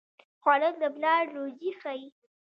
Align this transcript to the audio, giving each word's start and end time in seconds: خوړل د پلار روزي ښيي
خوړل 0.41 0.75
د 0.81 0.85
پلار 0.95 1.23
روزي 1.35 1.69
ښيي 1.81 2.07